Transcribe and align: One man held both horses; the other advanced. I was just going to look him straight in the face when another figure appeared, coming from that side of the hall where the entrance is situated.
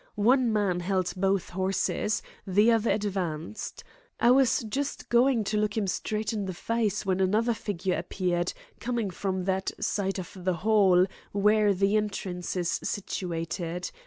One 0.15 0.51
man 0.51 0.79
held 0.79 1.13
both 1.15 1.49
horses; 1.51 2.23
the 2.47 2.71
other 2.71 2.89
advanced. 2.89 3.83
I 4.19 4.31
was 4.31 4.63
just 4.67 5.09
going 5.09 5.43
to 5.43 5.57
look 5.57 5.77
him 5.77 5.85
straight 5.85 6.33
in 6.33 6.45
the 6.45 6.55
face 6.55 7.05
when 7.05 7.19
another 7.19 7.53
figure 7.53 7.97
appeared, 7.99 8.51
coming 8.79 9.11
from 9.11 9.43
that 9.43 9.69
side 9.79 10.17
of 10.17 10.35
the 10.35 10.55
hall 10.65 11.05
where 11.33 11.71
the 11.71 11.95
entrance 11.97 12.55
is 12.55 12.79
situated. 12.81 13.91